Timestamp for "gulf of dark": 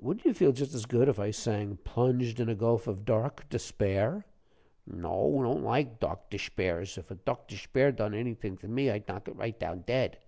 2.54-3.48